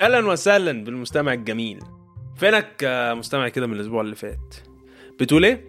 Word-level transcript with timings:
أهلا 0.00 0.26
وسهلا 0.26 0.84
بالمستمع 0.84 1.32
الجميل. 1.32 1.80
فينك 2.36 2.76
مستمع 3.18 3.48
كده 3.48 3.66
من 3.66 3.74
الأسبوع 3.74 4.00
اللي 4.00 4.16
فات؟ 4.16 4.54
بتقول 5.20 5.44
إيه؟ 5.44 5.64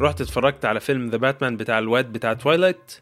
رحت 0.00 0.20
اتفرجت 0.20 0.64
على 0.64 0.80
فيلم 0.80 1.06
The 1.10 1.16
Batman 1.16 1.56
بتاع 1.56 1.78
الواد 1.78 2.12
بتاع 2.12 2.32
Twilight 2.32 2.92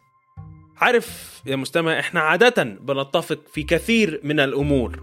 عارف 0.77 1.41
يا 1.47 1.57
مستمع 1.57 1.99
إحنا 1.99 2.21
عادة 2.21 2.63
بنتفق 2.65 3.41
في 3.53 3.63
كثير 3.63 4.21
من 4.25 4.41
الأمور 4.41 5.03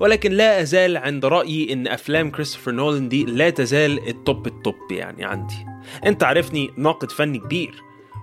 ولكن 0.00 0.32
لا 0.32 0.62
أزال 0.62 0.96
عند 0.96 1.24
رأيي 1.24 1.72
إن 1.72 1.88
أفلام 1.88 2.30
كريستوفر 2.30 2.70
نولان 2.72 3.08
دي 3.08 3.24
لا 3.24 3.50
تزال 3.50 4.08
ال 4.08 4.17
top 4.17 4.46
ال 4.46 4.53
top 4.53 4.74
يعني 4.90 5.24
عندي. 5.24 5.66
أنت 6.06 6.22
عارفني 6.24 6.70
ناقد 6.76 7.10
فني 7.10 7.38
كبير 7.38 7.74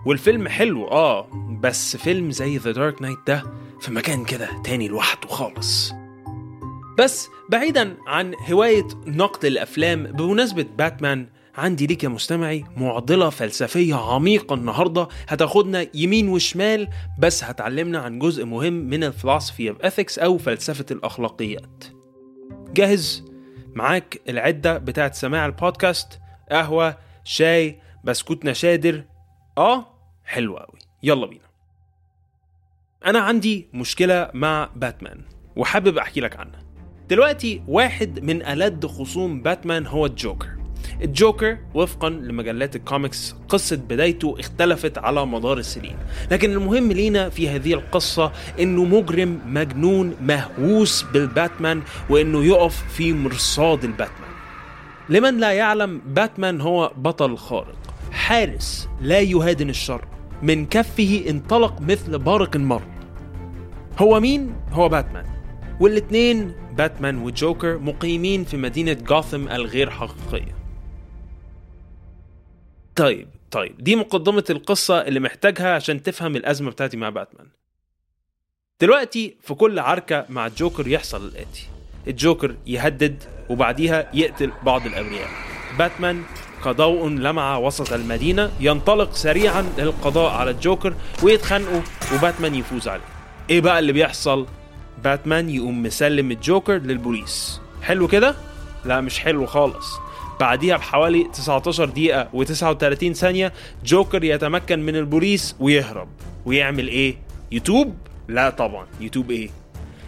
والفيلم 0.06 0.47
حلو 0.47 0.88
آه 0.88 1.28
بس 1.62 1.97
فيلم 1.97 2.31
زي 2.31 2.58
The 2.57 2.71
Dark 2.71 3.02
Knight 3.02 3.19
ده 3.28 3.44
في 3.81 3.92
مكان 3.92 4.25
كده 4.25 4.62
تاني 4.64 4.88
لوحده 4.88 5.28
خالص. 5.28 5.94
بس 7.02 7.30
بعيدا 7.49 7.97
عن 8.07 8.35
هواية 8.52 8.88
نقد 9.05 9.45
الأفلام 9.45 10.03
بمناسبة 10.03 10.66
باتمان 10.77 11.27
عندي 11.55 11.88
ليك 11.88 12.03
يا 12.03 12.09
مستمعي 12.09 12.66
معضلة 12.77 13.30
فلسفية 13.30 13.95
عميقة 13.95 14.53
النهاردة. 14.53 15.07
هتاخدنا 15.27 15.88
يمين 15.94 16.29
وشمال 16.29 16.88
بس 17.19 17.44
هتعلمنا 17.44 17.99
عن 17.99 18.19
جزء 18.19 18.45
مهم 18.45 18.73
من 18.73 19.03
ال 19.03 19.09
philosophy 19.09 19.69
of 19.69 19.81
ethics 19.81 20.19
أو 20.19 20.38
فلسفة 20.38 20.85
الأخلاقيات. 20.91 21.84
جاهز؟ 22.73 23.25
معاك 23.73 24.22
العدة 24.29 24.78
بتاعت 24.78 25.16
سماع 25.16 25.45
البودكاست 25.45 26.19
قهوة 26.51 26.97
شاي 27.23 27.79
بسكوت 28.03 28.45
نشادر 28.45 29.03
آه 29.57 29.88
حلو 30.25 30.57
قوي 30.57 30.79
يلا 31.03 31.25
بينا. 31.25 31.50
أنا 33.06 33.19
عندي 33.19 33.68
مشكلة 33.73 34.31
مع 34.33 34.69
باتمان 34.75 35.22
وحابب 35.56 35.97
أحكي 35.97 36.22
لك 36.22 36.35
عنها. 36.35 36.70
دلوقتي 37.11 37.61
واحد 37.67 38.19
من 38.23 38.45
ألد 38.45 38.85
خصوم 38.85 39.41
باتمان 39.41 39.88
هو 39.88 40.05
الجوكر. 40.05 40.47
الجوكر 41.01 41.57
وفقا 41.73 42.09
لمجلات 42.09 42.75
الكوميكس 42.75 43.35
قصة 43.49 43.75
بدايته 43.75 44.35
اختلفت 44.39 44.97
على 44.97 45.25
مدار 45.25 45.57
السنين. 45.57 45.95
لكن 46.31 46.51
المهم 46.51 46.91
لينا 46.91 47.29
في 47.29 47.50
هذه 47.50 47.73
القصة 47.73 48.31
إنه 48.59 48.85
مجرم 48.85 49.39
مجنون 49.45 50.16
مهووس 50.21 51.05
بالباتمان 51.13 51.81
وإنه 52.09 52.45
يقف 52.45 52.83
في 52.94 53.13
مرصاد 53.13 53.83
الباتمان. 53.83 54.31
لمن 55.09 55.38
لا 55.38 55.51
يعلم 55.51 56.01
باتمان 56.05 56.61
هو 56.61 56.91
بطل 56.97 57.38
خارق. 57.38 57.77
حارس 58.11 58.89
لا 59.01 59.19
يهادن 59.19 59.69
الشر. 59.69 60.05
من 60.44 60.66
كفه 60.66 61.23
انطلق 61.29 61.81
مثل 61.81 62.19
بارق 62.19 62.57
مر 62.57 62.83
هو 64.00 64.19
مين؟ 64.19 64.55
هو 64.71 64.89
باتمان. 64.89 65.25
والاتنين 65.79 66.60
باتمان 66.71 67.17
وجوكر 67.17 67.77
مقيمين 67.77 68.43
في 68.43 68.57
مدينة 68.57 68.93
جاثم 68.93 69.47
الغير 69.47 69.89
حقيقية. 69.89 70.55
طيب 72.95 73.27
طيب 73.51 73.83
دي 73.83 73.95
مقدمة 73.95 74.43
القصة 74.49 75.01
اللي 75.01 75.19
محتاجها 75.19 75.75
عشان 75.75 76.03
تفهم 76.03 76.35
الأزمة 76.35 76.71
بتاعتي 76.71 76.97
مع 76.97 77.09
باتمان. 77.09 77.47
دلوقتي 78.81 79.35
في 79.41 79.53
كل 79.53 79.79
عركة 79.79 80.25
مع 80.29 80.47
الجوكر 80.47 80.87
يحصل 80.87 81.27
الآتي. 81.27 81.67
الجوكر 82.07 82.55
يهدد 82.67 83.23
وبعديها 83.49 84.11
يقتل 84.13 84.51
بعض 84.63 84.85
الأبرياء. 84.85 85.29
باتمان 85.77 86.23
كضوء 86.63 87.09
لمع 87.09 87.57
وسط 87.57 87.93
المدينة 87.93 88.51
ينطلق 88.59 89.13
سريعا 89.13 89.61
للقضاء 89.77 90.31
على 90.31 90.51
الجوكر 90.51 90.93
ويتخانقوا 91.23 91.81
وباتمان 92.13 92.55
يفوز 92.55 92.88
عليه. 92.88 93.03
إيه 93.49 93.61
بقى 93.61 93.79
اللي 93.79 93.93
بيحصل؟ 93.93 94.47
باتمان 95.03 95.50
يقوم 95.50 95.84
مسلم 95.84 96.31
الجوكر 96.31 96.78
للبوليس. 96.78 97.62
حلو 97.81 98.07
كده؟ 98.07 98.35
لا 98.85 99.01
مش 99.01 99.19
حلو 99.19 99.45
خالص. 99.45 100.00
بعديها 100.39 100.78
بحوالي 100.78 101.23
19 101.34 101.85
دقيقة 101.85 102.29
و39 102.34 103.12
ثانية 103.12 103.53
جوكر 103.85 104.23
يتمكن 104.23 104.79
من 104.79 104.95
البوليس 104.95 105.56
ويهرب. 105.59 106.09
ويعمل 106.45 106.88
إيه؟ 106.88 107.16
يتوب؟ 107.51 107.95
لا 108.28 108.50
طبعا. 108.50 108.88
يتوب 109.00 109.31
إيه؟ 109.31 109.50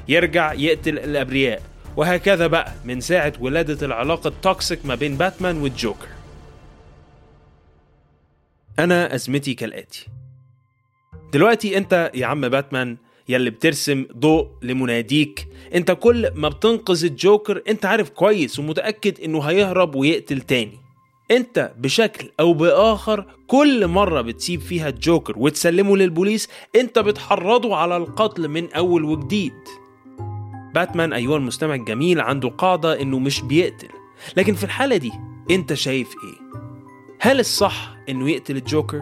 يرجع 0.08 0.54
يقتل 0.54 1.00
الأبرياء. 1.00 1.62
وهكذا 1.98 2.48
بقى 2.48 2.74
من 2.86 3.02
ساعة 3.02 3.34
ولادة 3.40 3.86
العلاقة 3.86 4.28
ال 4.28 4.37
toxic 4.37 4.86
ما 4.86 4.96
بين 4.96 5.18
باتمان 5.18 5.62
والجوكر. 5.62 6.08
أنا 8.80 9.16
أزمتي 9.16 9.54
كالآتي. 9.54 10.08
دلوقتي 11.34 11.78
أنت 11.78 12.12
يا 12.14 12.26
عم 12.26 12.50
باتمان 12.50 12.98
يلي 13.30 13.50
بترسم 13.50 14.06
ضوء 14.18 14.48
لمناديك. 14.62 15.48
انت 15.76 15.92
كل 15.92 16.30
ما 16.36 16.50
بتنقذ 16.50 17.06
الجوكر 17.06 17.62
انت 17.68 17.86
عارف 17.86 18.10
كويس 18.10 18.60
ومتأكد 18.60 19.20
انه 19.22 19.42
هيهرب 19.42 19.96
ويقتل 19.96 20.42
تاني. 20.42 20.80
انت 21.32 21.74
بشكل 21.78 22.30
أو 22.40 22.54
بآخر 22.54 23.26
كل 23.48 23.88
مرة 23.88 24.22
بتسيب 24.22 24.62
فيها 24.62 24.90
الجوكر 24.90 25.34
وتسلمه 25.38 25.98
للبوليس 25.98 26.50
انت 26.76 27.00
بتحرضه 27.00 27.76
على 27.76 27.98
القتل 27.98 28.48
من 28.48 28.74
أول 28.74 29.04
وجديد. 29.04 29.54
باتمان 30.76 31.14
ايها 31.14 31.38
المستمع 31.38 31.76
الجميل 31.76 32.22
عنده 32.22 32.50
قاعدة 32.50 33.02
إنه 33.02 33.20
مش 33.20 33.42
بيقتل. 33.42 33.90
لكن 34.38 34.54
في 34.54 34.64
الحالة 34.64 34.98
دي 34.98 35.12
انت 35.52 35.74
شايف 35.74 36.08
إيه؟ 36.08 36.60
هل 37.20 37.40
الصح 37.40 37.96
إنه 38.10 38.30
يقتل 38.30 38.58
الجوكر؟ 38.58 39.02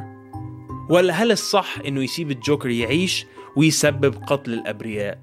ولا 0.90 1.14
هل 1.14 1.32
الصح 1.32 1.78
إنه 1.88 2.04
يسيب 2.04 2.32
الجوكر 2.32 2.70
يعيش؟ 2.70 3.26
ويسبب 3.56 4.16
قتل 4.28 4.54
الأبرياء. 4.54 5.20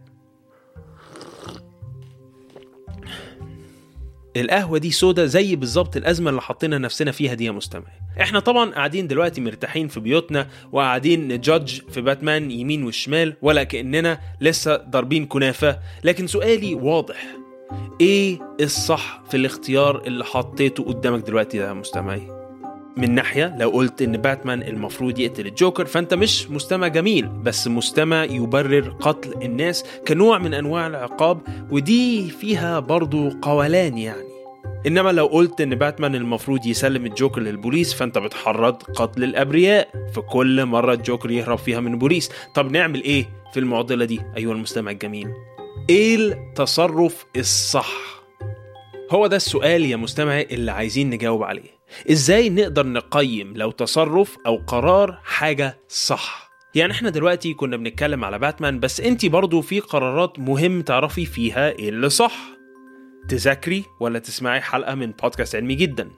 القهوة 4.37 4.79
دي 4.79 4.91
سودا 4.91 5.27
زي 5.27 5.57
بالظبط 5.57 5.97
الأزمة 5.97 6.31
اللي 6.31 6.41
حطينا 6.41 6.79
نفسنا 6.79 7.11
فيها 7.11 7.35
دي 7.35 7.45
يا 7.45 7.51
مستمعي. 7.51 7.93
إحنا 8.21 8.41
طبعا 8.41 8.71
قاعدين 8.71 9.07
دلوقتي 9.07 9.41
مرتاحين 9.41 9.89
في 9.89 10.01
بيوتنا 10.01 10.49
وقاعدين 10.73 11.29
نجادج 11.29 11.81
في 11.91 12.01
باتمان 12.01 12.51
يمين 12.51 12.85
والشمال 12.85 13.37
ولا 13.43 13.65
كأننا 13.65 14.21
لسه 14.41 14.77
ضاربين 14.77 15.27
كنافة. 15.27 15.79
لكن 16.05 16.27
سؤالي 16.27 16.75
واضح. 16.75 17.27
إيه 18.01 18.39
الصح 18.61 19.23
في 19.31 19.37
الاختيار 19.37 20.03
اللي 20.07 20.25
حطيته 20.25 20.85
قدامك 20.85 21.27
دلوقتي 21.27 21.57
يا 21.57 21.73
مستمعي؟ 21.73 22.38
من 22.99 23.15
ناحية 23.15 23.57
لو 23.59 23.69
قلت 23.71 24.03
إن 24.03 24.17
باتمان 24.17 24.63
المفروض 24.63 25.19
يقتل 25.19 25.47
الجوكر 25.47 25.87
فأنت 25.87 26.15
مش 26.15 26.51
مستمع 26.51 26.89
جميل 26.89 27.29
بس 27.29 27.69
مستمع 27.69 28.25
يبرر 28.25 28.89
قتل 29.01 29.43
الناس 29.43 29.85
كنوع 30.09 30.39
من 30.39 30.55
أنواع 30.55 30.87
العقاب 30.87 31.41
ودي 31.71 32.31
فيها 32.31 32.81
برضو 32.81 33.31
قولان 33.43 33.99
يعني. 33.99 34.29
إنما 34.87 35.13
لو 35.13 35.27
قلت 35.27 35.61
إن 35.61 35.75
باتمان 35.75 36.15
المفروض 36.15 36.67
يسلم 36.67 37.07
الجوكر 37.07 37.41
للبوليس 37.41 37.95
فأنت 37.95 38.19
بتحرض 38.19 38.75
قتل 38.83 39.25
الأبرياء. 39.25 39.89
في 40.15 40.21
كل 40.21 40.65
مرة 40.67 40.93
الجوكر 40.93 41.31
يهرب 41.31 41.59
فيها 41.59 41.81
من 41.81 41.93
البوليس 41.93 42.31
طب 42.55 42.71
نعمل 42.73 43.03
إيه 43.03 43.29
في 43.53 43.61
المعضلة 43.61 44.05
دي 44.05 44.21
أيها 44.37 44.53
المستمع 44.53 44.91
الجميل؟ 44.91 45.29
إيه 45.91 46.17
التصرف 46.17 47.25
الصح؟ 47.37 47.93
هو 49.11 49.27
ده 49.27 49.37
السؤال 49.37 49.85
يا 49.85 49.97
مستمعي 49.97 50.43
اللي 50.51 50.73
عايزين 50.73 51.11
نجاوب 51.11 51.43
عليه. 51.43 51.78
إزاي 52.11 52.51
نقدر 52.51 52.87
نقيم 52.87 53.53
لو 53.57 53.71
تصرف 53.71 54.37
أو 54.47 54.57
قرار 54.67 55.19
حاجة 55.25 55.79
صح؟ 55.89 56.49
يعني 56.75 56.93
إحنا 56.93 57.11
دلوقتي 57.11 57.55
كنا 57.55 57.77
بنتكلم 57.77 58.25
على 58.25 58.39
باتمان 58.39 58.81
بس 58.81 59.01
انت 59.01 59.27
برضو 59.27 59.61
في 59.61 59.81
قرارات 59.81 60.39
مهم 60.39 60.83
تعرفي 60.83 61.27
فيها 61.27 61.71
إيه 61.71 61.89
اللي 61.89 62.11
صح. 62.11 62.37
تذاكري 63.29 63.85
ولا 64.01 64.19
تسمعي 64.19 64.61
حلقة 64.61 64.95
من 64.95 65.13
بودكاست 65.23 65.57
علمي 65.57 65.75
جدا. 65.75 66.11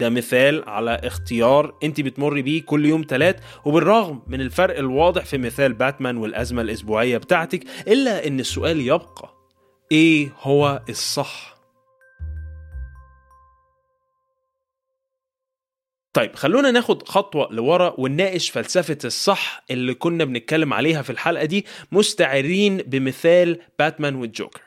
ده 0.00 0.08
مثال 0.08 0.64
على 0.68 0.90
اختيار 1.04 1.74
انت 1.84 2.00
بتمر 2.00 2.40
بيه 2.40 2.62
كل 2.62 2.86
يوم 2.86 3.02
تلات 3.02 3.40
وبالرغم 3.64 4.22
من 4.26 4.40
الفرق 4.40 4.78
الواضح 4.78 5.24
في 5.24 5.38
مثال 5.38 5.72
باتمان 5.72 6.16
والأزمة 6.16 6.62
الأسبوعية 6.62 7.18
بتاعتك 7.18 7.64
إلا 7.88 8.26
إن 8.26 8.40
السؤال 8.40 8.80
يبقى 8.80 9.34
إيه 9.92 10.32
هو 10.42 10.82
الصح؟ 10.88 11.55
طيب 16.16 16.34
خلونا 16.34 16.70
ناخد 16.70 17.08
خطوة 17.08 17.48
لورا 17.52 17.94
ونناقش 17.98 18.50
فلسفة 18.50 18.98
الصح 19.04 19.64
اللي 19.70 19.94
كنا 19.94 20.24
بنتكلم 20.24 20.72
عليها 20.72 21.02
في 21.02 21.10
الحلقة 21.10 21.44
دي 21.44 21.66
مستعينين 21.92 22.76
بمثال 22.76 23.58
باتمان 23.78 24.14
والجوكر. 24.14 24.60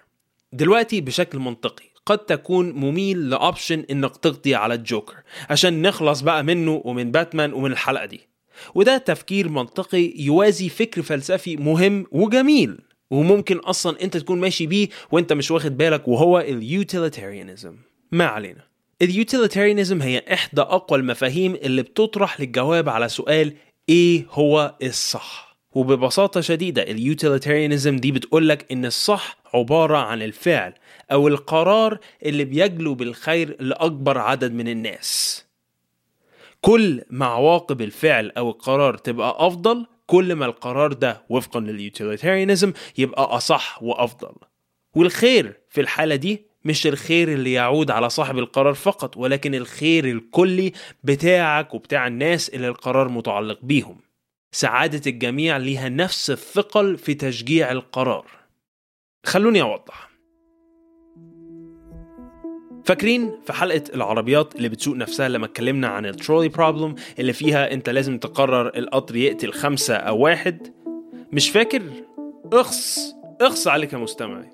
دلوقتي 0.54 1.02
بشكل 1.02 1.40
منطقي 1.40 1.86
قد 2.06 2.18
تكون 2.18 2.72
مميل 2.72 3.30
ل 3.30 3.38
option 3.38 3.86
إنك 3.92 4.18
تقضي 4.18 4.56
على 4.56 4.74
الجوكر 4.74 5.16
عشان 5.50 5.82
نخلص 5.82 6.22
بقى 6.22 6.44
منه 6.44 6.82
ومن 6.86 7.12
باتمان 7.12 7.54
ومن 7.54 7.72
الحلقة 7.72 8.06
دي. 8.06 8.20
وده 8.76 8.98
تفكير 8.98 9.50
منطقي 9.50 10.14
يوازي 10.18 10.70
فكر 10.70 11.02
فلسفي 11.02 11.58
مهم 11.58 12.06
وجميل 12.12 12.80
وممكن 13.12 13.58
أصلا 13.58 14.02
أنت 14.02 14.18
تكون 14.18 14.40
ماشي 14.40 14.68
بيه 14.68 14.90
وأنت 15.12 15.34
مش 15.34 15.52
واخد 15.52 15.78
بالك 15.78 16.08
وهو 16.08 16.40
ال 16.40 16.49
utilitarianism 16.49 17.76
ما 18.12 18.26
علينا. 18.26 18.69
ال 19.02 19.08
utilitarianism 19.08 20.02
هي 20.02 20.24
إحدى 20.34 20.62
أقوى 20.62 21.00
المفاهيم 21.00 21.56
اللي 21.56 21.82
بتطرح 21.82 22.40
للجواب 22.42 22.90
على 22.90 23.10
سؤال 23.10 23.54
إيه 23.90 24.26
هو 24.32 24.76
الصح؟ 24.84 25.50
وببساطة 25.72 26.42
شديدة 26.42 26.82
ال 26.84 26.91
utilitarianism 26.91 27.96
دي 27.96 28.12
بتقولك 28.12 28.72
إن 28.72 28.86
الصح 28.86 29.38
عبارة 29.54 29.98
عن 29.98 30.22
الفعل 30.22 30.74
أو 31.12 31.28
القرار 31.28 31.98
اللي 32.26 32.44
بيجلو 32.44 32.96
بالخير 32.96 33.56
لأكبر 33.60 34.18
عدد 34.18 34.52
من 34.54 34.68
الناس. 34.68 35.46
كل 36.62 37.02
ما 37.10 37.26
عواقب 37.26 37.82
الفعل 37.82 38.32
أو 38.38 38.50
القرار 38.50 38.98
تبقى 38.98 39.36
أفضل 39.48 39.86
كل 40.08 40.34
ما 40.36 40.46
القرار 40.46 40.94
ده 40.94 41.22
وفقا 41.30 41.60
لل 41.60 41.74
utilitarianism 41.74 42.74
يبقى 42.98 43.24
أصح 43.24 43.84
وأفضل. 43.84 44.34
والخير 44.96 45.60
في 45.70 45.82
الحالة 45.82 46.16
دي 46.16 46.49
مش 46.66 46.88
الخير 46.88 47.34
اللي 47.34 47.54
يعود 47.54 47.92
على 47.92 48.10
صاحب 48.10 48.38
القرار 48.38 48.74
فقط 48.74 49.18
ولكن 49.18 49.56
الخير 49.56 50.06
الكلي 50.06 50.72
بتاعك 51.04 51.74
وبتاع 51.74 52.08
الناس 52.08 52.50
اللي 52.50 52.68
القرار 52.68 53.10
متعلق 53.10 53.60
بيهم. 53.64 53.98
سعادة 54.52 55.02
الجميع 55.08 55.58
ليها 55.58 55.90
نفس 55.90 56.30
الثقل 56.30 56.98
في 56.98 57.14
تشجيع 57.14 57.72
القرار. 57.72 58.26
خلوني 59.26 59.62
أوضح. 59.62 60.10
فاكرين 62.86 63.32
في 63.46 63.54
حلقة 63.54 63.84
العربيات 63.96 64.56
اللي 64.56 64.70
بتسوق 64.70 64.96
نفسها 64.96 65.30
لما 65.30 65.46
اتكلمنا 65.46 65.88
عن 65.88 66.06
ال 66.06 66.11
trolley 66.11 66.50
problem 66.50 66.96
اللي 67.20 67.34
فيها 67.34 67.74
أنت 67.74 67.90
لازم 67.90 68.18
تقرر 68.18 68.78
القطر 68.78 69.16
يقتل 69.16 69.54
خمسة 69.54 69.96
أو 69.96 70.18
واحد؟ 70.18 70.74
مش 71.34 71.50
فاكر؟ 71.50 71.82
اخص 72.54 73.00
اخص 73.42 73.68
عليك 73.68 73.94
يا 73.94 73.98
مستمعي. 73.98 74.50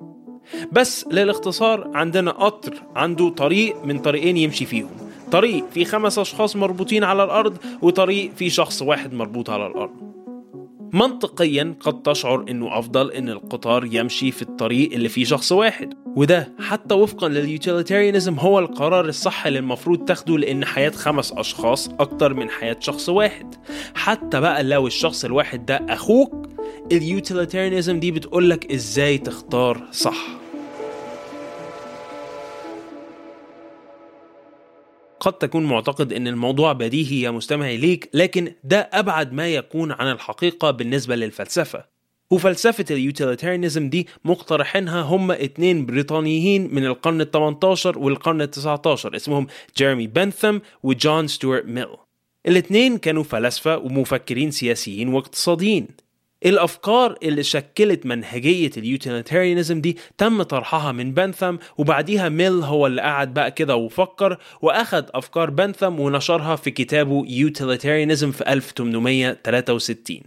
بس 0.71 1.07
للاختصار 1.07 1.91
عندنا 1.93 2.31
قطر 2.31 2.73
عنده 2.95 3.29
طريق 3.29 3.85
من 3.85 3.99
طريقين 3.99 4.37
يمشي 4.37 4.65
فيهم. 4.65 4.89
طريق 5.31 5.65
فيه 5.71 5.85
خمس 5.85 6.19
أشخاص 6.19 6.55
مربوطين 6.55 7.03
على 7.03 7.23
الأرض 7.23 7.57
وطريق 7.81 8.31
فيه 8.35 8.49
شخص 8.49 8.81
واحد 8.81 9.13
مربوط 9.13 9.49
على 9.49 9.67
الأرض. 9.67 10.14
منطقيا 10.95 11.75
قد 11.79 12.01
تشعر 12.01 12.45
إنه 12.49 12.79
أفضل 12.79 13.11
إن 13.11 13.29
القطار 13.29 13.85
يمشي 13.91 14.31
في 14.31 14.41
الطريق 14.41 14.93
اللي 14.93 15.09
فيه 15.09 15.25
شخص 15.25 15.51
واحد. 15.51 15.93
وده 16.05 16.51
حتى 16.59 16.95
وفقا 16.95 17.27
لل 17.29 17.43
utilitarianism 17.43 18.39
هو 18.39 18.59
القرار 18.59 19.05
الصح 19.05 19.45
اللي 19.45 19.59
المفروض 19.59 20.05
تاخده 20.05 20.37
لأن 20.37 20.65
حياة 20.65 20.89
خمس 20.89 21.33
أشخاص 21.33 21.89
أكتر 21.99 22.33
من 22.33 22.49
حياة 22.49 22.77
شخص 22.79 23.09
واحد. 23.09 23.55
حتى 23.95 24.39
بقى 24.39 24.63
لو 24.63 24.87
الشخص 24.87 25.25
الواحد 25.25 25.65
ده 25.65 25.85
أخوك 25.89 26.49
ال 26.91 26.99
utilitarianism 26.99 27.99
دي 27.99 28.11
بتقولك 28.11 28.71
إزاي 28.71 29.17
تختار 29.17 29.87
صح. 29.91 30.44
قد 35.25 35.33
تكون 35.33 35.65
معتقد 35.65 36.13
إن 36.13 36.27
الموضوع 36.27 36.73
بديهي 36.73 37.21
يا 37.21 37.31
مستمعي 37.31 37.77
ليك 37.77 38.09
لكن 38.13 38.53
ده 38.63 38.89
أبعد 38.93 39.33
ما 39.33 39.47
يكون 39.47 39.91
عن 39.91 40.11
الحقيقة 40.11 40.71
بالنسبة 40.71 41.15
للفلسفة. 41.15 41.85
وفلسفة 42.31 42.85
ال 42.91 42.98
utilitarianism 42.98 43.89
دي 43.89 44.07
مقترحينها 44.25 45.01
هم 45.01 45.31
اتنين 45.31 45.85
بريطانيين 45.85 46.75
من 46.75 46.85
القرن 46.85 47.21
ال 47.21 47.31
18 47.31 47.99
والقرن 47.99 48.41
ال 48.41 48.51
19 48.51 49.15
اسمهم 49.15 49.47
جيرمي 49.77 50.07
بنثم 50.07 50.57
وجون 50.83 51.27
ستيوارت 51.27 51.65
ميل. 51.65 51.87
الاتنين 52.47 52.97
كانوا 52.97 53.23
فلاسفة 53.23 53.77
ومفكرين 53.77 54.51
سياسيين 54.51 55.07
واقتصاديين. 55.09 55.87
الأفكار 56.45 57.17
اللي 57.23 57.43
شكلت 57.43 58.05
منهجية 58.05 58.71
ال 58.77 58.84
utilitarianism 58.84 59.81
دي 59.81 59.97
تم 60.17 60.41
طرحها 60.43 60.91
من 60.91 61.13
بنثم 61.13 61.55
وبعديها 61.77 62.29
ميل 62.29 62.53
هو 62.63 62.87
اللي 62.87 63.01
قعد 63.01 63.33
بقى 63.33 63.51
كده 63.51 63.75
وفكر 63.75 64.37
واخد 64.61 65.05
أفكار 65.13 65.49
بنثم 65.49 65.99
ونشرها 65.99 66.55
في 66.55 66.71
كتابه 66.71 67.23
Utilitarianism 67.27 68.31
في 68.31 68.53
1863 68.53 70.21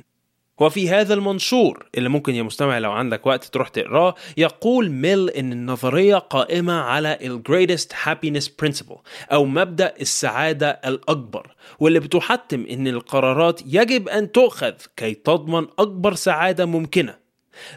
وفي 0.61 0.91
هذا 0.91 1.15
المنشور 1.15 1.87
اللي 1.95 2.09
ممكن 2.09 2.35
يا 2.35 2.43
مستمع 2.43 2.79
لو 2.79 2.93
عندك 2.93 3.27
وقت 3.27 3.45
تروح 3.45 3.69
تقراه 3.69 4.15
يقول 4.37 4.91
ميل 4.91 5.31
إن 5.31 5.53
النظرية 5.53 6.17
قائمة 6.17 6.73
على 6.73 7.19
ال 7.23 7.43
greatest 7.49 7.93
happiness 7.93 8.49
principle 8.63 8.99
أو 9.33 9.45
مبدأ 9.45 9.95
السعادة 10.01 10.69
الأكبر 10.71 11.55
واللي 11.81 12.01
بتحتم 12.01 12.67
إن 12.71 12.89
القرارات 12.89 13.61
يجب 13.67 14.09
أن 14.09 14.33
تؤخذ 14.33 14.75
كي 14.97 15.15
تضمن 15.15 15.67
أكبر 15.79 16.15
سعادة 16.15 16.67
ممكنة. 16.67 17.15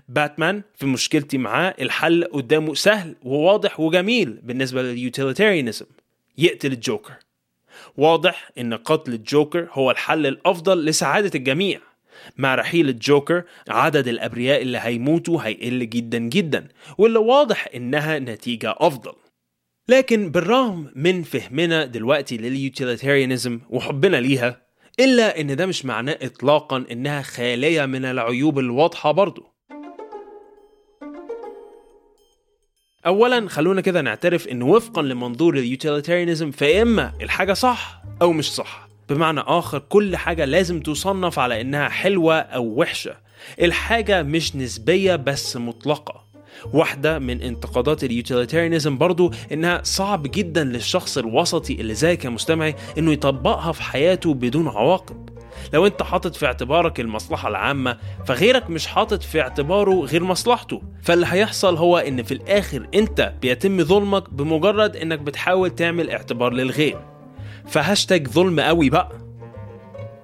باتمان 0.09 0.61
في 0.75 0.85
مشكلتي 0.85 1.37
معاه 1.37 1.75
الحل 1.81 2.23
قدامه 2.23 2.73
سهل 2.73 3.15
وواضح 3.23 3.79
وجميل 3.79 4.39
بالنسبة 4.43 4.81
لليوتيليتاريانزم 4.81 5.85
يقتل 6.37 6.71
الجوكر. 6.71 7.13
واضح 7.97 8.51
إن 8.57 8.73
قتل 8.73 9.13
الجوكر 9.13 9.67
هو 9.71 9.91
الحل 9.91 10.27
الأفضل 10.27 10.85
لسعادة 10.85 11.31
الجميع. 11.35 11.79
مع 12.37 12.55
رحيل 12.55 12.89
الجوكر 12.89 13.43
عدد 13.69 14.07
الأبرياء 14.07 14.61
اللي 14.61 14.77
هيموتوا 14.81 15.41
هيقل 15.43 15.89
جدا 15.89 16.17
جدا 16.17 16.67
واللي 16.97 17.19
واضح 17.19 17.67
إنها 17.75 18.19
نتيجة 18.19 18.75
أفضل. 18.77 19.13
لكن 19.89 20.31
بالرغم 20.31 20.91
من 20.95 21.23
فهمنا 21.23 21.85
دلوقتي 21.85 22.37
لليوتيليتاريانزم 22.37 23.59
وحبنا 23.69 24.17
ليها 24.17 24.61
إلا 24.99 25.41
إن 25.41 25.55
ده 25.55 25.65
مش 25.65 25.85
معناه 25.85 26.17
إطلاقا 26.21 26.85
إنها 26.91 27.21
خالية 27.21 27.85
من 27.85 28.05
العيوب 28.05 28.59
الواضحة 28.59 29.11
برضه 29.11 29.51
أولا 33.05 33.49
خلونا 33.49 33.81
كده 33.81 34.01
نعترف 34.01 34.47
إن 34.47 34.61
وفقا 34.63 35.01
لمنظور 35.01 35.57
اليوتيليتاريانزم 35.57 36.51
فإما 36.51 37.13
الحاجة 37.21 37.53
صح 37.53 38.01
أو 38.21 38.31
مش 38.33 38.51
صح. 38.51 38.90
بمعنى 39.11 39.39
آخر 39.39 39.79
كل 39.79 40.15
حاجة 40.15 40.45
لازم 40.45 40.79
تصنف 40.79 41.39
على 41.39 41.61
إنها 41.61 41.89
حلوة 41.89 42.39
أو 42.39 42.63
وحشة. 42.63 43.15
الحاجة 43.61 44.23
مش 44.23 44.55
نسبية 44.55 45.15
بس 45.15 45.57
مطلقة. 45.57 46.25
واحدة 46.73 47.19
من 47.19 47.41
انتقادات 47.41 48.03
اليوتيليتاريانزم 48.03 48.97
برضو 48.97 49.31
إنها 49.51 49.81
صعب 49.83 50.23
جدا 50.23 50.63
للشخص 50.63 51.17
الوسطي 51.17 51.73
اللي 51.73 51.93
زيك 51.93 52.25
يا 52.25 52.29
مستمعي 52.29 52.75
إنه 52.97 53.11
يطبقها 53.11 53.71
في 53.71 53.83
حياته 53.83 54.33
بدون 54.33 54.67
عواقب. 54.67 55.29
لو 55.73 55.85
أنت 55.85 56.03
حاطط 56.03 56.35
في 56.35 56.45
اعتبارك 56.45 56.99
المصلحة 56.99 57.49
العامة 57.49 57.97
فغيرك 58.25 58.69
مش 58.69 58.87
حاطط 58.87 59.23
في 59.23 59.41
اعتباره 59.41 60.05
غير 60.05 60.23
مصلحته. 60.23 60.81
فاللي 61.03 61.25
هيحصل 61.29 61.77
هو 61.77 61.97
إن 61.97 62.23
في 62.23 62.33
الآخر 62.33 62.87
أنت 62.93 63.33
بيتم 63.41 63.83
ظلمك 63.83 64.33
بمجرد 64.33 64.95
إنك 64.95 65.19
بتحاول 65.19 65.69
تعمل 65.69 66.09
اعتبار 66.09 66.53
للغير. 66.53 67.10
فهاشتاج 67.67 68.27
ظلم 68.27 68.59
قوي 68.59 68.89
بقى. 68.89 69.21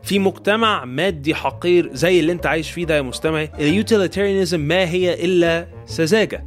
في 0.04 0.20
مجتمع 0.20 0.86
مادي 0.86 1.36
حقير 1.36 1.90
زي 1.94 2.20
اللي 2.20 2.32
انت 2.32 2.46
عايش 2.46 2.72
فيه 2.72 2.86
ده 2.86 2.96
يا 2.98 3.02
مستمعي 3.02 3.52
ال 3.60 3.66
utilitarianism 3.66 4.60
ما 4.60 4.90
هي 4.90 5.26
إلا 5.26 5.68
سذاجة. 5.86 6.46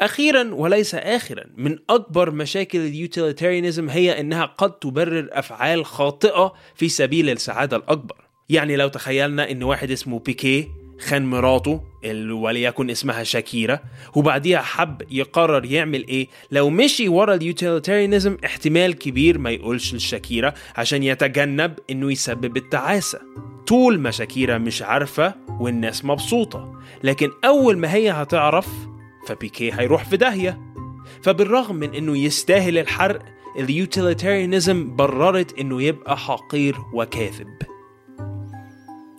أخيرا 0.00 0.54
وليس 0.54 0.94
آخرا 0.94 1.44
من 1.56 1.78
أكبر 1.90 2.30
مشاكل 2.30 2.78
ال 2.78 2.85
utilitarianism 2.85 3.88
هي 3.88 4.20
أنها 4.20 4.44
قد 4.44 4.78
تبرر 4.78 5.28
أفعال 5.32 5.84
خاطئة 5.84 6.52
في 6.74 6.88
سبيل 6.88 7.30
السعادة 7.30 7.76
الأكبر. 7.76 8.16
يعني 8.48 8.76
لو 8.76 8.88
تخيلنا 8.88 9.50
أن 9.50 9.62
واحد 9.62 9.90
اسمه 9.90 10.18
بيكيه 10.18 10.64
خان 11.00 11.26
مراته 11.26 11.80
اللي 12.04 12.32
وليكن 12.32 12.90
اسمها 12.90 13.22
شاكيرا 13.24 13.78
وبعديها 14.16 14.60
حب 14.62 15.02
يقرر 15.10 15.64
يعمل 15.64 16.06
إيه؟ 16.08 16.28
لو 16.50 16.70
مشي 16.70 17.08
ورا 17.08 17.34
اليوتيليتاريانزم 17.34 18.36
احتمال 18.44 18.98
كبير 18.98 19.38
ما 19.38 19.50
يقولش 19.50 19.94
لشاكيرا 19.94 20.54
عشان 20.76 21.02
يتجنب 21.02 21.78
إنه 21.90 22.12
يسبب 22.12 22.56
التعاسة. 22.56 23.20
طول 23.66 23.98
ما 24.00 24.10
شاكيرا 24.10 24.58
مش 24.58 24.82
عارفة 24.82 25.34
والناس 25.60 26.04
مبسوطة 26.04 26.80
لكن 27.04 27.30
أول 27.44 27.78
ما 27.78 27.94
هي 27.94 28.10
هتعرف 28.10 28.68
فبيكيه 29.28 29.72
هيروح 29.80 30.04
في 30.04 30.16
داهية. 30.16 30.60
فبالرغم 31.22 31.76
من 31.76 31.94
إنه 31.94 32.18
يستاهل 32.18 32.78
الحرق 32.78 33.22
ال 33.58 33.67
utilitarianism 33.67 34.96
بررت 34.96 35.58
إنه 35.58 35.82
يبقى 35.82 36.16
حقير 36.18 36.76
وكاذب. 36.92 37.73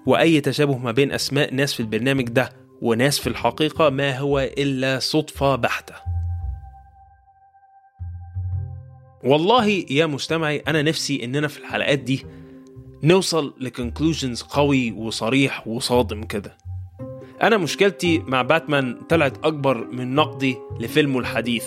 وأي 0.05 0.41
تشابه 0.41 0.77
ما 0.77 0.91
بين 0.91 1.11
أسماء 1.11 1.53
ناس 1.53 1.73
في 1.73 1.79
البرنامج 1.79 2.23
ده 2.29 2.49
وناس 2.81 3.19
في 3.19 3.27
الحقيقة 3.27 3.89
ما 3.89 4.17
هو 4.17 4.39
إلا 4.39 4.99
صدفة 4.99 5.55
بحتة. 5.55 5.95
والله 9.23 9.85
يا 9.89 10.05
مستمعي 10.05 10.63
أنا 10.67 10.81
نفسي 10.81 11.23
إننا 11.23 11.47
في 11.47 11.59
الحلقات 11.59 11.99
دي 11.99 12.25
نوصل 13.03 13.53
ل 13.59 13.66
conclusions 13.66 14.41
قوي 14.41 14.91
وصريح 14.91 15.67
وصادم 15.67 16.23
كده. 16.23 16.57
أنا 17.43 17.57
مشكلتي 17.57 18.19
مع 18.19 18.41
باتمان 18.41 19.01
طلعت 19.09 19.45
أكبر 19.45 19.87
من 19.91 20.15
نقدي 20.15 20.57
لفيلمه 20.79 21.19
الحديث. 21.19 21.65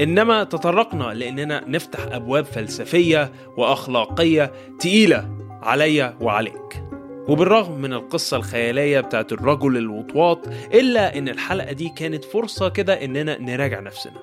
إنما 0.00 0.44
تطرقنا 0.44 1.04
لأننا 1.04 1.68
نفتح 1.68 2.00
أبواب 2.14 2.44
فلسفية 2.44 3.32
وأخلاقية 3.56 4.52
تقيلة 4.78 5.38
عليا 5.62 6.16
وعليك. 6.20 6.91
وبالرغم 7.28 7.80
من 7.80 7.92
القصة 7.92 8.36
الخيالية 8.36 9.00
بتاعت 9.00 9.32
الرجل 9.32 9.76
الوطواط 9.76 10.38
إلا 10.74 11.18
إن 11.18 11.28
الحلقة 11.28 11.72
دي 11.72 11.88
كانت 11.88 12.24
فرصة 12.24 12.68
كده 12.68 13.04
إننا 13.04 13.38
نراجع 13.40 13.80
نفسنا. 13.80 14.18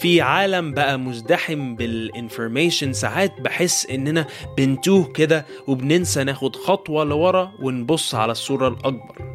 في 0.00 0.20
عالم 0.20 0.74
بقى 0.74 0.98
مزدحم 0.98 1.74
بالانفورميشن 1.76 2.92
ساعات 2.92 3.40
بحس 3.40 3.86
إننا 3.90 4.26
بنتوه 4.56 5.12
كده 5.12 5.46
وبننسى 5.66 6.24
ناخد 6.24 6.56
خطوة 6.56 7.04
لورا 7.04 7.52
ونبص 7.62 8.14
على 8.14 8.32
الصورة 8.32 8.68
الأكبر. 8.68 9.30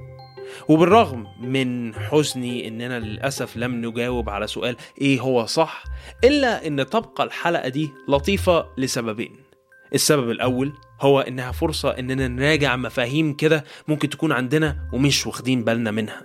وبالرغم 0.70 1.27
من 1.42 1.96
حزني 1.96 2.68
إننا 2.68 3.00
للأسف 3.00 3.58
لم 3.58 3.86
نجاوب 3.86 4.30
على 4.30 4.48
سؤال 4.48 4.75
إيه 5.01 5.20
هو 5.20 5.46
صح 5.46 5.84
إلا 6.24 6.68
إن 6.68 6.89
تبقى 6.89 7.24
الحلقة 7.24 7.70
دي 7.70 7.89
لطيفة 8.08 8.65
لسببين. 8.77 9.36
السبب 9.94 10.32
الأول 10.32 10.74
هو 11.05 11.19
إنها 11.19 11.51
فرصة 11.51 11.89
إننا 11.89 12.27
نراجع 12.27 12.75
مفاهيم 12.75 13.33
كده 13.33 13.63
ممكن 13.88 14.09
تكون 14.09 14.31
عندنا 14.31 14.89
ومش 14.93 15.27
واخدين 15.27 15.63
بالنا 15.63 15.91
منها. 15.91 16.21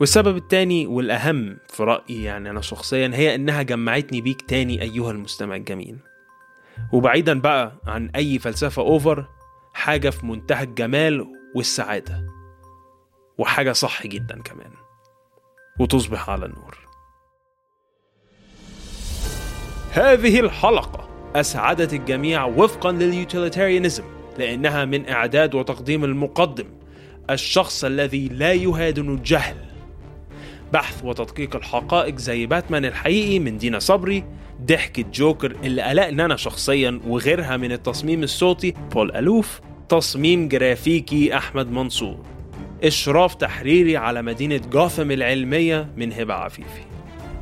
والسبب 0.00 0.36
التاني 0.36 0.86
والأهم 0.86 1.56
في 1.68 1.82
رأيي 1.82 2.22
يعني 2.22 2.50
أنا 2.50 2.60
شخصيا 2.60 3.10
هي 3.14 3.34
إنها 3.34 3.62
جمعتني 3.62 4.20
بيك 4.20 4.42
تاني 4.42 4.82
أيها 4.82 5.10
المستمع 5.10 5.56
الجميل. 5.56 5.96
وبعيدا 6.92 7.40
بقى 7.40 7.72
عن 7.86 8.10
أي 8.16 8.38
فلسفة 8.38 8.82
اوفر 8.82 9.24
حاجة 9.74 10.10
في 10.10 10.26
منتهى 10.26 10.64
الجمال 10.64 11.26
والسعادة. 11.54 12.26
وحاجة 13.38 13.72
صح 13.72 14.06
جدا 14.06 14.42
كمان. 14.42 14.70
وتصبح 15.80 16.30
على 16.30 16.46
النور. 16.46 16.78
هذه 19.92 20.40
الحلقة 20.40 21.08
أسعدت 21.36 21.92
الجميع 21.92 22.44
وفقا 22.44 22.92
لليوتيليتاريانزم 22.92 24.13
لأنها 24.38 24.84
من 24.84 25.08
إعداد 25.08 25.54
وتقديم 25.54 26.04
المقدم 26.04 26.66
الشخص 27.30 27.84
الذي 27.84 28.28
لا 28.28 28.52
يهادن 28.52 29.14
الجهل. 29.14 29.56
بحث 30.72 31.04
وتدقيق 31.04 31.56
الحقائق 31.56 32.16
زي 32.16 32.46
باتمان 32.46 32.84
الحقيقي 32.84 33.38
من 33.38 33.58
دينا 33.58 33.78
صبري 33.78 34.24
ضحكة 34.62 35.04
جوكر 35.14 35.56
اللي 35.64 35.82
قلقنا 35.82 36.24
أنا 36.24 36.36
شخصيا 36.36 37.00
وغيرها 37.06 37.56
من 37.56 37.72
التصميم 37.72 38.22
الصوتي 38.22 38.74
بول 38.92 39.16
ألوف 39.16 39.60
تصميم 39.88 40.48
جرافيكي 40.48 41.36
أحمد 41.36 41.70
منصور. 41.70 42.24
إشراف 42.84 43.34
تحريري 43.34 43.96
على 43.96 44.22
مدينة 44.22 44.56
جوثام 44.56 45.10
العلمية 45.10 45.88
من 45.96 46.12
هبة 46.12 46.34
عفيفي. 46.34 46.82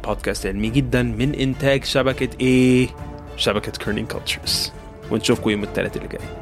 بودكاست 0.04 0.46
علمي 0.46 0.68
جدا 0.70 1.02
من 1.02 1.34
إنتاج 1.34 1.84
شبكة 1.84 2.28
إيه؟ 2.40 2.88
شبكة 3.37 3.72
كيرنين 3.72 4.06
كولتشرز 4.06 4.72
ونشوفكم 5.11 5.50
يوم 5.50 5.62
الثلاث 5.62 5.96
اللي 5.96 6.08
جاي. 6.08 6.41